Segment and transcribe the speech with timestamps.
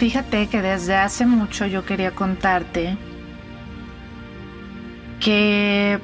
[0.00, 2.96] Fíjate que desde hace mucho yo quería contarte
[5.20, 5.98] que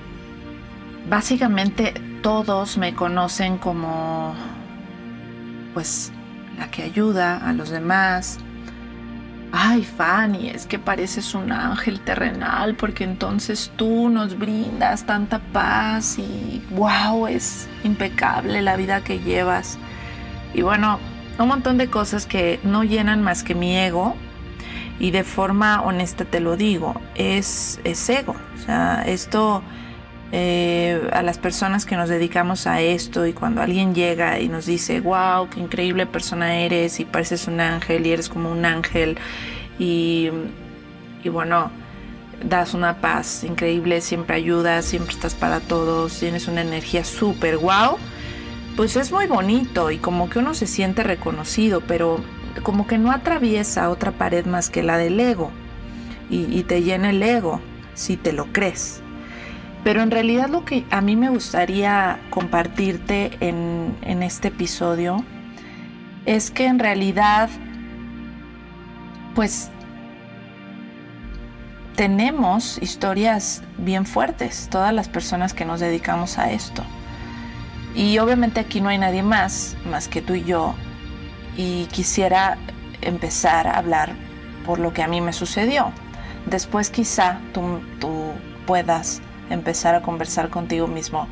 [1.09, 4.35] básicamente todos me conocen como
[5.73, 6.13] pues
[6.59, 8.37] la que ayuda a los demás.
[9.51, 16.19] Ay, Fanny, es que pareces un ángel terrenal porque entonces tú nos brindas tanta paz
[16.19, 19.79] y wow, es impecable la vida que llevas.
[20.53, 21.01] Y bueno,
[21.39, 24.17] un montón de cosas que no llenan más que mi ego
[24.99, 28.35] y de forma honesta te lo digo, es, es ego.
[28.55, 29.63] O sea, esto
[30.33, 34.67] eh, a las personas que nos dedicamos a esto y cuando alguien llega y nos
[34.67, 39.19] dice, wow, qué increíble persona eres y pareces un ángel y eres como un ángel
[39.79, 40.31] y,
[41.23, 41.71] y bueno,
[42.43, 47.99] das una paz increíble, siempre ayudas, siempre estás para todos, tienes una energía súper wow,
[48.77, 52.23] pues es muy bonito y como que uno se siente reconocido, pero
[52.63, 55.51] como que no atraviesa otra pared más que la del ego
[56.29, 57.61] y, te llena el ego
[57.95, 59.01] si te lo crees.
[59.83, 65.25] Pero en realidad lo que a mí me gustaría compartirte en, este episodio
[66.27, 67.49] es que en realidad,
[69.37, 69.71] pues,
[71.95, 76.85] tenemos historias bien fuertes, todas las personas que nos dedicamos a esto.
[77.97, 80.75] Y obviamente aquí no hay nadie más, más que tú y yo.
[81.57, 82.59] Y quisiera
[83.01, 84.13] empezar a hablar
[84.67, 85.93] por lo que a mí me sucedió.
[86.45, 88.33] Después quizá tú, tú
[88.67, 91.27] puedas empezar a conversar contigo mismo,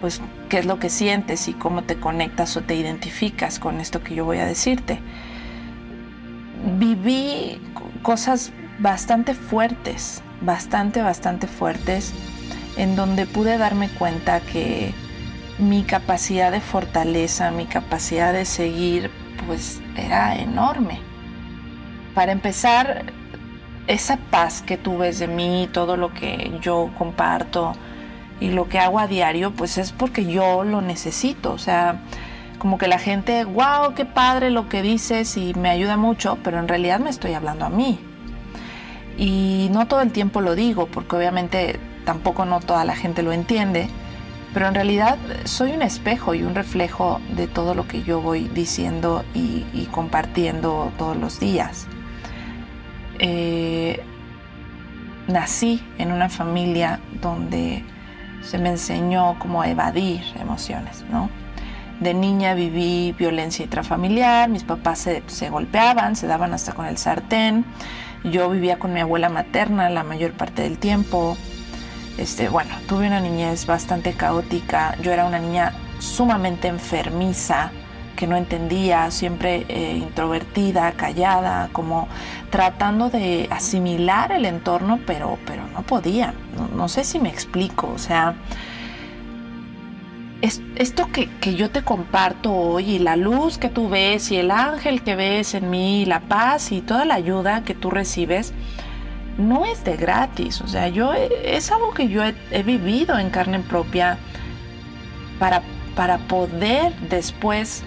[0.00, 4.02] pues qué es lo que sientes y cómo te conectas o te identificas con esto
[4.02, 4.98] que yo voy a decirte.
[6.78, 7.60] Viví
[8.02, 12.12] cosas bastante fuertes, bastante, bastante fuertes,
[12.76, 14.92] en donde pude darme cuenta que
[15.58, 19.10] mi capacidad de fortaleza, mi capacidad de seguir,
[19.46, 21.00] pues era enorme.
[22.14, 23.12] Para empezar,
[23.86, 27.74] esa paz que tú ves de mí, todo lo que yo comparto
[28.40, 31.52] y lo que hago a diario, pues es porque yo lo necesito.
[31.52, 32.00] O sea,
[32.58, 36.58] como que la gente, wow, qué padre lo que dices y me ayuda mucho, pero
[36.58, 37.98] en realidad me estoy hablando a mí.
[39.16, 43.32] Y no todo el tiempo lo digo, porque obviamente tampoco no toda la gente lo
[43.32, 43.88] entiende,
[44.52, 48.48] pero en realidad soy un espejo y un reflejo de todo lo que yo voy
[48.48, 51.86] diciendo y, compartiendo todos los días.
[53.18, 54.02] Eh,
[55.28, 57.84] nací en una familia donde
[58.42, 61.28] se me enseñó cómo evadir emociones, ¿no?
[62.00, 66.98] De niña viví violencia intrafamiliar, mis papás se, se, golpeaban, se daban hasta con el
[66.98, 67.64] sartén,
[68.24, 71.36] yo vivía con mi abuela materna la mayor parte del tiempo,
[72.18, 77.70] este, bueno, tuve una niñez bastante caótica, yo era una niña sumamente enfermiza,
[78.16, 82.08] que no entendía, siempre eh, introvertida, callada, como
[82.50, 86.34] tratando de asimilar el entorno, pero, pero no podía.
[86.74, 88.34] No, sé si me explico, o sea,
[90.40, 94.50] esto que, que, yo te comparto hoy y la luz que tú ves y el
[94.50, 98.54] ángel que ves en mí, la paz y toda la ayuda que tú recibes,
[99.38, 100.60] no es de gratis.
[100.60, 104.18] O sea, yo es algo que yo he, vivido en carne propia
[105.38, 105.62] para,
[105.94, 107.84] para poder después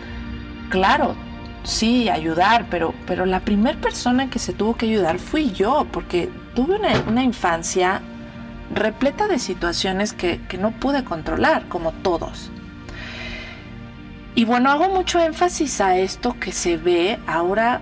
[0.69, 1.15] claro,
[1.63, 6.29] sí, ayudar, pero, pero la primera persona que se tuvo que ayudar fui yo, porque
[6.55, 6.77] tuve
[7.07, 8.01] una, infancia
[8.73, 12.51] repleta de situaciones que, no pude controlar, como todos.
[14.35, 17.81] Y bueno, hago mucho énfasis a esto que se ve ahora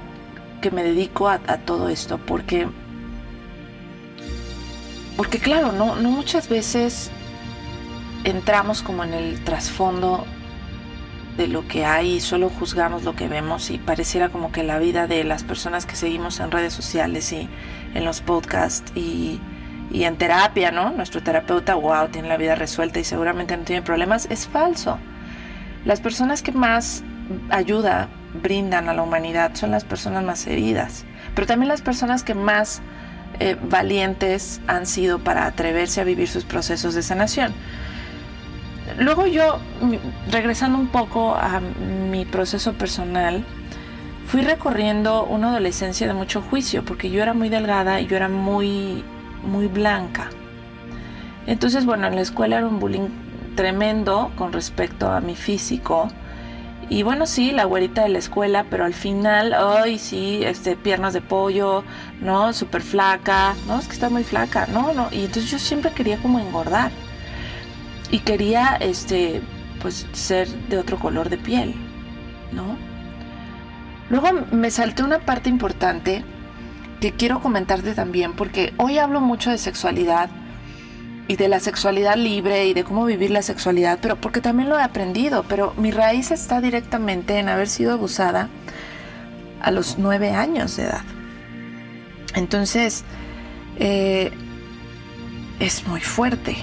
[0.61, 2.67] que me dedico a, todo esto, porque,
[5.17, 7.11] porque claro, no, no muchas veces
[8.23, 10.25] entramos como en el trasfondo
[11.37, 14.79] de lo que hay y solo juzgamos lo que vemos y pareciera como que la
[14.79, 17.49] vida de las personas que seguimos en redes sociales y
[17.93, 19.39] en los podcasts y,
[19.91, 20.91] y en terapia, ¿no?
[20.91, 24.97] Nuestro terapeuta, wow, tiene la vida resuelta y seguramente no tiene problemas, es falso.
[25.85, 27.03] Las personas que más
[27.49, 28.09] ayuda
[28.41, 32.81] brindan a la humanidad son las personas más heridas, pero también las personas que más
[33.39, 37.53] eh, valientes han sido para atreverse a vivir sus procesos de sanación.
[38.97, 39.59] Luego yo,
[40.31, 43.43] regresando un poco a mi proceso personal,
[44.27, 48.29] fui recorriendo una adolescencia de mucho juicio, porque yo era muy delgada y yo era
[48.29, 49.03] muy,
[49.43, 50.29] muy blanca.
[51.45, 53.09] Entonces, bueno, en la escuela era un bullying
[53.55, 56.09] tremendo con respecto a mi físico.
[56.89, 61.13] Y bueno, sí, la güerita de la escuela, pero al final, ay, sí, este, piernas
[61.13, 61.83] de pollo,
[62.21, 62.53] ¿no?
[62.53, 65.09] Súper flaca, no, es que está muy flaca, no, no.
[65.11, 66.91] Y entonces yo siempre quería como engordar
[68.09, 69.41] y quería este
[69.81, 71.75] pues ser de otro color de piel,
[72.53, 72.77] ¿no?
[74.09, 76.23] Luego me salté una parte importante
[77.01, 80.29] que quiero comentarte también, porque hoy hablo mucho de sexualidad
[81.27, 84.79] y de la sexualidad libre y de cómo vivir la sexualidad, pero porque también lo
[84.79, 88.49] he aprendido, pero mi raíz está directamente en haber sido abusada
[89.61, 91.01] a los nueve años de edad.
[92.35, 93.03] Entonces,
[93.77, 94.31] eh,
[95.59, 96.55] es muy fuerte,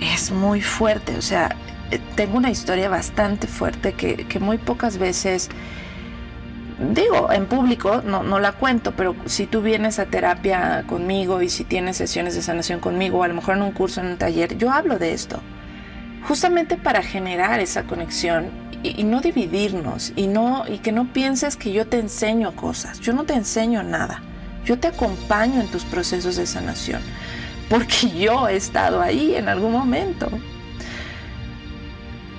[0.00, 1.56] es muy fuerte, o sea,
[1.90, 5.48] eh, tengo una historia bastante fuerte que, que muy pocas veces
[6.90, 11.48] digo, en público no, no, la cuento, pero si tú vienes a terapia conmigo y
[11.48, 14.18] si tienes sesiones de sanación conmigo, o a lo mejor en un curso, en un
[14.18, 15.40] taller, yo hablo de esto.
[16.26, 18.50] Justamente para generar esa conexión
[18.82, 23.00] y, no dividirnos y, no, y que no pienses que yo te enseño cosas.
[23.00, 24.22] Yo no te enseño nada.
[24.64, 27.02] Yo te acompaño en tus procesos de sanación.
[27.68, 30.28] Porque yo he estado ahí en algún momento.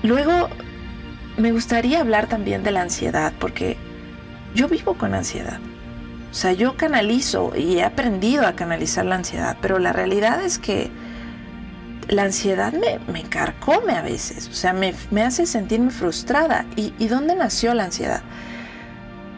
[0.02, 0.50] Luego,
[1.38, 3.78] me gustaría hablar también de la ansiedad, porque
[4.56, 5.60] yo vivo con ansiedad.
[6.32, 10.58] O sea, yo canalizo y he aprendido a canalizar la ansiedad, pero la realidad es
[10.58, 10.90] que
[12.08, 16.66] la ansiedad me, me carcome a veces, o sea, me, hace sentirme frustrada.
[16.76, 18.24] ¿Y, dónde nació la ansiedad?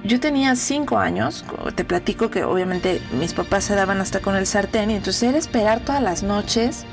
[0.03, 1.45] Yo tenía cinco años,
[1.75, 5.37] te platico que obviamente mis papás se daban hasta con el sartén y entonces era
[5.37, 6.85] esperar todas las noches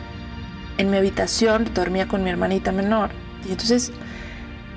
[0.79, 3.11] en mi habitación, dormía con mi hermanita menor.
[3.47, 3.93] Y entonces,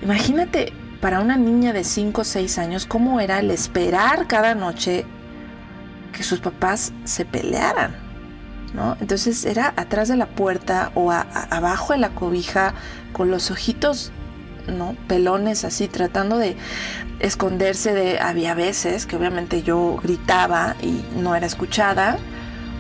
[0.04, 0.74] imagínate
[1.06, 5.06] para una niña de 5 o 6 años, cómo era el esperar cada noche
[6.12, 7.96] que sus papás se pelearan.
[8.74, 8.98] ¿no?
[9.00, 12.74] Entonces era atrás de la puerta o abajo de la cobija
[13.14, 14.12] con los ojitos
[14.68, 14.98] ¿no?
[15.08, 16.58] pelones así tratando de
[17.20, 22.18] esconderse de había veces que obviamente yo gritaba y no era escuchada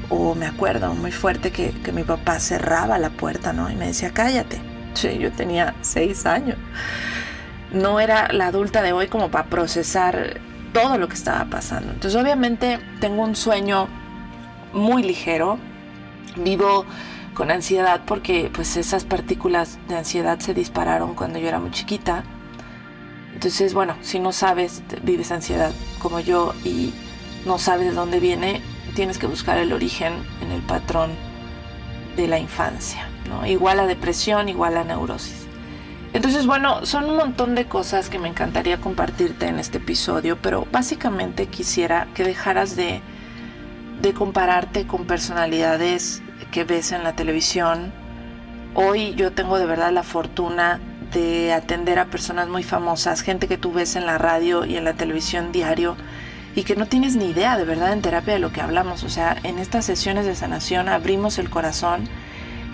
[0.09, 3.69] o me acuerdo muy fuerte que, mi papá cerraba la puerta ¿no?
[3.69, 4.59] y me decía cállate
[5.19, 6.57] yo tenía seis años
[7.75, 10.39] no era la adulta de hoy como para procesar
[10.73, 11.91] todo lo que estaba pasando.
[11.93, 13.87] Entonces obviamente tengo un sueño
[14.73, 15.59] muy ligero,
[16.37, 16.85] vivo
[17.33, 22.23] con ansiedad porque pues esas partículas de ansiedad se dispararon cuando yo era muy chiquita.
[23.33, 26.93] Entonces, bueno, si no sabes, vives ansiedad como yo y
[27.45, 28.61] no sabes de dónde viene,
[28.95, 31.11] tienes que buscar el origen en el patrón
[32.15, 33.45] de la infancia, ¿no?
[33.45, 35.44] Igual a depresión, igual a neurosis.
[36.15, 40.65] Entonces, bueno, son un montón de cosas que me encantaría compartirte en este episodio, pero
[40.71, 43.01] básicamente quisiera que dejaras de,
[44.01, 46.23] de compararte con personalidades
[46.53, 47.91] que ves en la televisión.
[48.75, 50.79] Hoy yo tengo de verdad la fortuna
[51.11, 54.85] de atender a personas muy famosas, gente que tú ves en la radio y en
[54.85, 55.97] la televisión diario
[56.55, 59.03] y que no tienes ni idea de verdad en terapia de lo que hablamos.
[59.03, 62.07] O sea, en estas sesiones de sanación abrimos el corazón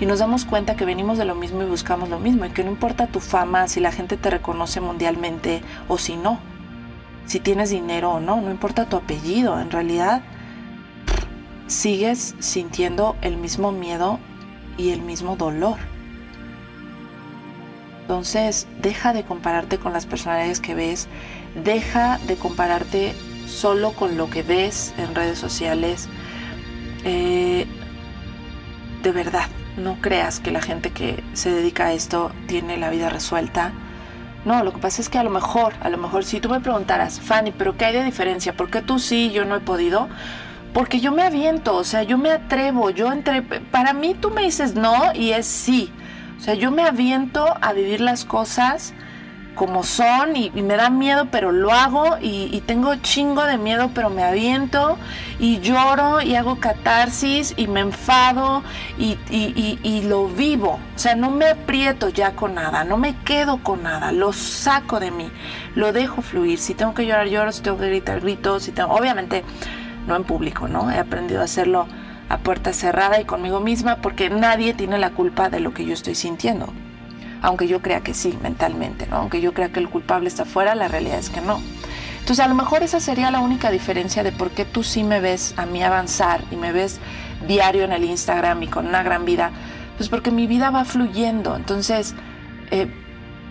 [0.02, 2.64] y nos damos cuenta que venimos de lo mismo y buscamos lo mismo y que
[2.64, 6.40] no importa tu fama, si la gente te reconoce mundialmente o si no,
[7.28, 10.24] si tienes dinero o no, no importa tu apellido, en realidad
[11.68, 14.20] sigues sintiendo el mismo miedo
[14.76, 15.78] y el mismo dolor.
[18.02, 21.10] Entonces, deja de compararte con las personalidades que ves,
[21.64, 23.14] deja de compararte
[23.46, 26.10] solo con lo que ves en redes sociales.
[27.04, 27.68] Eh,
[29.04, 29.46] de verdad,
[29.78, 33.72] no creas que la gente que se dedica a esto tiene la vida resuelta.
[34.44, 36.60] No, lo que pasa es que a lo mejor, a lo mejor si tú me
[36.60, 38.54] preguntaras, Fanny, pero ¿qué hay de diferencia?
[38.54, 40.10] ¿Por qué tú sí yo no he podido?
[40.74, 43.42] Porque yo me aviento, o sea, yo me atrevo, yo entre...
[43.42, 45.92] Para mí tú me dices no y es sí.
[46.38, 48.94] O sea, yo me aviento a vivir las cosas
[49.56, 54.10] como son y, me da miedo, pero lo hago y, tengo chingo de miedo, pero
[54.10, 54.98] me aviento
[55.40, 58.64] y lloro y hago catarsis y me enfado
[58.98, 60.80] y, y, lo vivo.
[60.96, 65.00] O sea, no me aprieto ya con nada, no me quedo con nada, lo saco
[65.00, 65.30] de mí,
[65.76, 66.58] lo dejo fluir.
[66.58, 68.92] Si tengo que llorar, lloro, si tengo que gritar, grito, si tengo...
[68.94, 69.44] Obviamente
[70.08, 70.90] no en público, ¿no?
[70.92, 71.88] He aprendido a hacerlo
[72.30, 75.94] a puerta cerrada y conmigo misma porque nadie tiene la culpa de lo que yo
[75.94, 76.74] estoy sintiendo
[77.42, 79.18] aunque yo crea que sí, mentalmente, ¿no?
[79.18, 81.60] Aunque yo crea que el culpable está afuera, la realidad es que no.
[82.20, 85.20] Entonces a lo mejor esa sería la única diferencia de por qué tú sí me
[85.20, 87.00] ves a mí avanzar y me ves
[87.48, 89.52] diario en el Instagram y con una gran vida,
[89.98, 91.56] pues porque mi vida va fluyendo.
[91.56, 92.14] Entonces,
[92.70, 92.94] eh,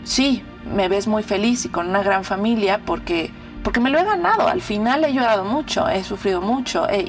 [0.04, 3.32] sí, me ves muy feliz y con una gran familia porque,
[3.64, 4.46] porque me lo he ganado.
[4.46, 7.02] Al final he llorado mucho, he sufrido mucho eh,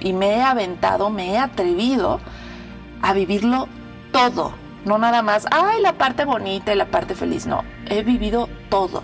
[0.00, 2.20] y me he aventado, me he atrevido
[3.02, 3.68] a vivirlo
[4.12, 7.44] todo no nada más, ay, la parte bonita y la parte feliz.
[7.46, 9.02] No, he vivido todo.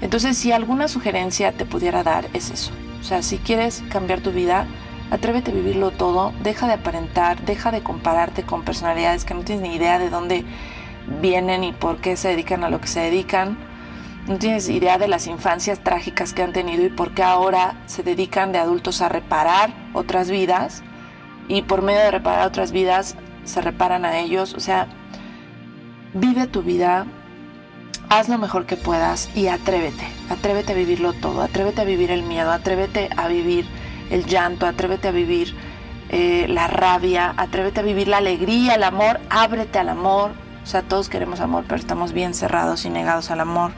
[0.00, 2.70] Entonces, si alguna sugerencia te pudiera dar, es eso.
[3.00, 4.66] O sea, si quieres cambiar tu vida,
[5.10, 9.68] atrévete a vivirlo todo, deja de aparentar, deja de compararte con personalidades que no tienes
[9.68, 10.44] ni idea de dónde
[11.20, 13.58] vienen y por qué se dedican a lo que se dedican.
[14.28, 18.04] No tienes idea de las infancias trágicas que han tenido y por qué ahora se
[18.04, 20.84] dedican de adultos a reparar otras vidas
[21.48, 24.54] y por medio de reparar otras vidas se reparan a ellos.
[24.54, 24.88] O sea,
[26.14, 27.06] vive tu vida,
[28.08, 30.06] haz lo mejor que puedas y atrévete.
[30.30, 31.42] Atrévete a vivirlo todo.
[31.42, 33.66] Atrévete a vivir el miedo, atrévete a vivir
[34.10, 35.54] el llanto, atrévete a vivir
[36.10, 40.32] eh, la rabia, atrévete a vivir la alegría, el amor, ábrete al amor.
[40.62, 43.72] O sea, todos queremos amor, pero estamos bien cerrados y negados al amor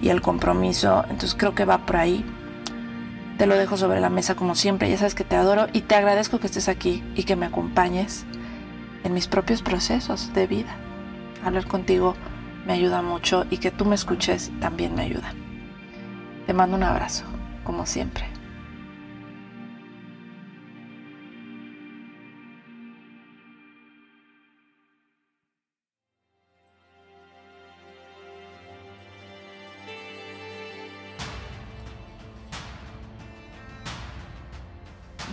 [0.00, 1.02] y al compromiso.
[1.04, 2.24] Entonces creo que va por ahí.
[3.38, 4.88] Te lo dejo sobre la mesa como siempre.
[4.88, 8.24] Ya sabes que te adoro y te agradezco que estés aquí y que me acompañes
[9.06, 10.76] en mis propios procesos de vida.
[11.44, 12.16] Hablar contigo
[12.66, 15.32] me ayuda mucho y que tú me escuches también me ayuda.
[16.46, 17.24] Te mando un abrazo,
[17.62, 18.35] como siempre.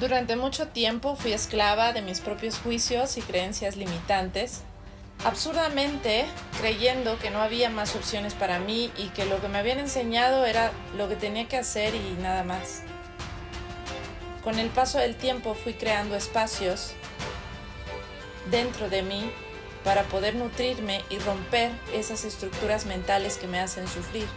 [0.03, 4.59] Durante mucho tiempo fui esclava de mis propios juicios y creencias limitantes,
[5.23, 6.25] absurdamente
[6.59, 10.45] creyendo que no había más opciones para mí y que lo que me habían enseñado
[10.45, 12.81] era lo que tenía que hacer y nada más.
[14.43, 16.91] Con el paso del tiempo fui creando espacios
[18.51, 19.31] dentro de mí
[19.85, 24.27] para poder nutrirme y romper esas estructuras mentales que me hacen sufrir.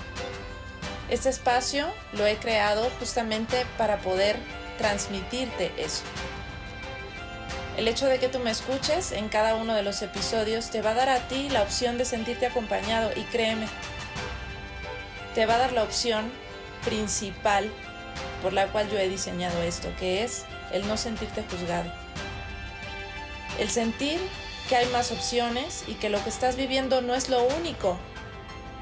[1.11, 4.37] Este espacio lo he creado justamente para poder
[4.79, 6.03] transmitirte eso.
[7.77, 10.91] El hecho de que tú me escuches en cada uno de los episodios te va
[10.91, 13.67] a dar a ti la opción de sentirte acompañado y créeme,
[15.35, 16.33] te va a dar la opción
[16.87, 17.71] principal
[18.43, 21.93] por la cual yo he diseñado esto, que es el no sentirte juzgado.
[23.59, 24.21] El sentir
[24.71, 27.99] que hay más opciones y que lo que estás viviendo no es lo único,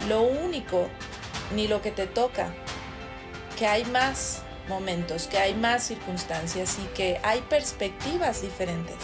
[0.09, 0.89] lo único,
[1.53, 2.55] ni lo que te toca,
[3.59, 8.97] que hay más momentos, que hay más circunstancias y que hay perspectivas diferentes.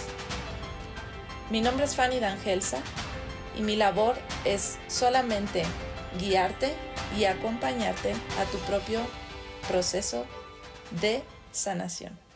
[1.51, 2.79] Mi nombre es Fanny D'Angelsa
[3.59, 5.65] y mi labor es solamente
[6.19, 6.73] guiarte
[7.19, 9.01] y acompañarte a tu propio
[9.69, 10.25] proceso
[11.01, 12.30] de sanación.